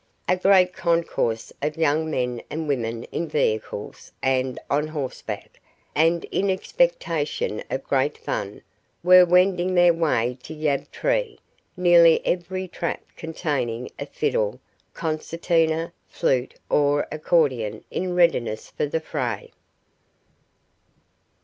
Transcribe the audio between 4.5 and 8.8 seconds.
on horseback, and in expectation of great fun,